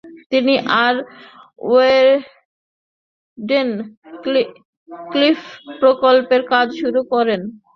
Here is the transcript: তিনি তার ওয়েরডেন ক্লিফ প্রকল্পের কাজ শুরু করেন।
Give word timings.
তিনি 0.31 0.53
তার 0.67 0.95
ওয়েরডেন 1.67 3.69
ক্লিফ 5.11 5.39
প্রকল্পের 5.81 6.41
কাজ 6.51 6.67
শুরু 6.81 7.01
করেন। 7.13 7.41